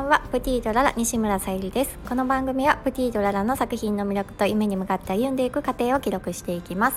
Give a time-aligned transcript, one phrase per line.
[0.00, 1.98] んはプティドララ西村さゆりです。
[2.08, 6.96] この番組はプティドララの作品の魅力と夢に向かって歩んでいく過程を記録していきます、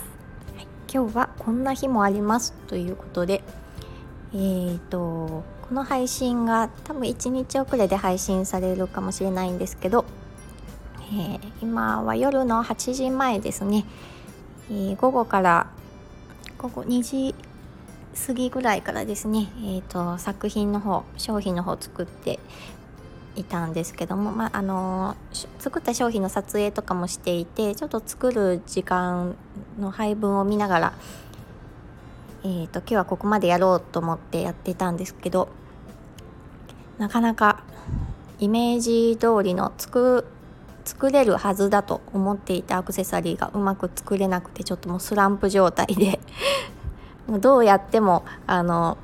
[0.56, 3.42] はい、今日はこんな日もありますということで
[4.34, 10.04] えーとこの配信が多分1日遅れで配信されるかもしれないんですけど、
[11.14, 13.86] えー、今は夜の8時前ですね、
[14.70, 15.68] えー、午後から
[16.58, 17.36] 午後2時
[18.28, 22.40] 過ぎぐらいからですね、えーと、作品の方商品の方作って
[23.40, 25.16] いたんですけども、まあ、あの
[25.60, 29.36] 作った商品の撮影とかもしていてちょっと作る時間
[29.80, 30.94] の配分を見ながら、
[32.44, 35.48] えーと、今日はここまでやろうと思ってやってたんですけど
[36.98, 37.64] なかなか
[38.40, 40.26] イメージ通りの作
[40.84, 46.20] 作れるはずだと思っていたアクセサリーがうまく作れなくてちょっともうスランプ状態で
[47.40, 48.98] どうやってもあの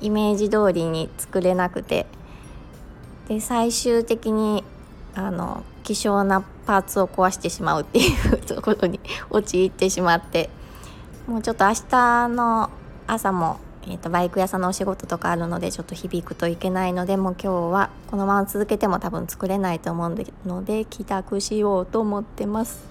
[0.00, 2.06] イメージ通りに作れなくて
[3.28, 4.64] で最終的に
[5.14, 10.50] あの希少なパーツを壊してしまうっていうところに陥ってしまって
[11.26, 12.70] もうちょっと明日の
[13.06, 22.84] 朝も、えーと、バイク屋さんのお仕事とかあるのでちょっと響くといけないのでもう今日はこのまま続けても多分作れないと思うので帰宅しようと思ってます。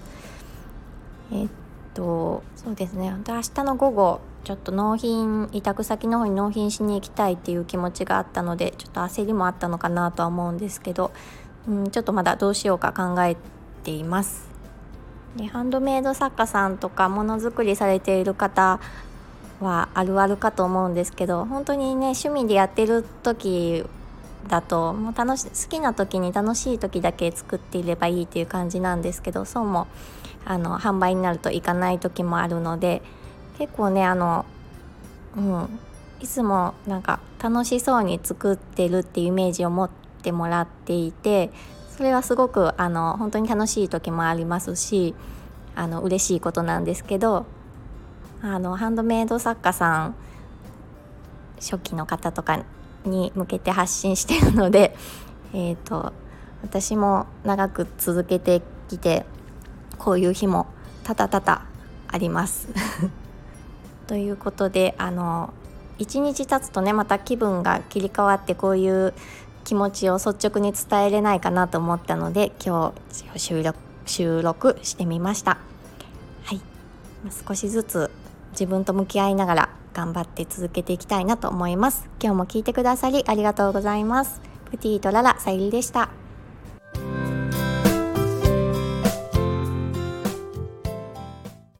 [1.32, 1.48] えっ、
[1.94, 11.12] とそうですね明日の午後ちょっと納品委託先の方に納品しに行きたいっていう気持ちがあったのでちょっと焦りもあったのかなとは思うんですけど、
[11.66, 13.36] うん、ちょっとまだどうしようか考え
[13.82, 14.48] ています。
[15.36, 18.78] でハンドメイド作家さんとかものづくりされている方
[19.60, 23.84] はあるあるかと思うんですけど本当にね趣味でやってる時
[24.48, 29.86] だともう楽し好きな時に楽しい時だけ作っていればいいっていう感じなんですけどそうも
[30.44, 33.02] あの販売になるといかない時もあるので
[33.58, 34.44] 結構ねあの
[35.36, 35.78] うん
[36.20, 39.90] いつもなんか楽しそうに作ってるっていうイメージを持っ
[40.22, 41.50] てもらっていて
[41.96, 45.14] それはすごくあの本当に楽しい時もありますし
[45.74, 47.46] あの嬉しいことなんですけど
[48.42, 50.14] あのハンドメイド作家さん
[51.60, 52.64] 初期の方とか
[53.04, 54.96] に向けて発信してるので、
[55.52, 56.12] えーと
[56.62, 59.26] 私も長く続けてきて
[59.98, 60.66] こういう日も
[61.02, 61.62] たたたた
[62.08, 62.68] あります。
[64.08, 65.52] ということであの
[65.98, 69.12] 1日経つとねまた気分が切り替わってこういう
[69.64, 75.58] 気持ちを率直に伝えれないかなと思ったので今日収録収録してみました。
[76.44, 76.60] はい。
[77.46, 78.10] 少しずつ
[78.52, 82.08] 自分と向き合いながら頑張って続けていきたいなと思います。
[82.22, 84.42] 今日も聞いてくださりありがとうございます。
[84.70, 86.23] プティとララさゆりでした。